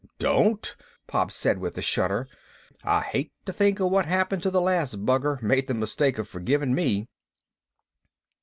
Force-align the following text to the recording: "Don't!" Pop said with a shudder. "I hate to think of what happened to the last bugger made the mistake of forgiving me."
"Don't!" 0.17 0.75
Pop 1.05 1.31
said 1.31 1.59
with 1.59 1.77
a 1.77 1.81
shudder. 1.83 2.27
"I 2.83 3.01
hate 3.01 3.33
to 3.45 3.53
think 3.53 3.79
of 3.79 3.91
what 3.91 4.07
happened 4.07 4.41
to 4.41 4.49
the 4.49 4.59
last 4.59 5.05
bugger 5.05 5.39
made 5.43 5.67
the 5.67 5.75
mistake 5.75 6.17
of 6.17 6.27
forgiving 6.27 6.73
me." 6.73 7.07